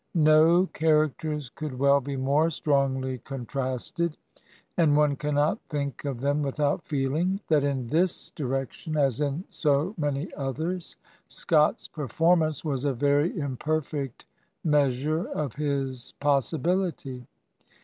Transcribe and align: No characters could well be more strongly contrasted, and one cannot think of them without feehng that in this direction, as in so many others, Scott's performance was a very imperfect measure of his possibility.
No 0.15 0.65
characters 0.65 1.51
could 1.51 1.77
well 1.77 1.99
be 2.01 2.17
more 2.17 2.49
strongly 2.49 3.19
contrasted, 3.19 4.17
and 4.75 4.97
one 4.97 5.15
cannot 5.15 5.61
think 5.69 6.05
of 6.05 6.21
them 6.21 6.41
without 6.41 6.83
feehng 6.85 7.39
that 7.49 7.63
in 7.63 7.85
this 7.85 8.31
direction, 8.31 8.97
as 8.97 9.21
in 9.21 9.43
so 9.51 9.93
many 9.99 10.33
others, 10.33 10.95
Scott's 11.27 11.87
performance 11.87 12.65
was 12.65 12.83
a 12.83 12.93
very 12.95 13.37
imperfect 13.37 14.25
measure 14.63 15.27
of 15.33 15.53
his 15.53 16.15
possibility. 16.19 17.27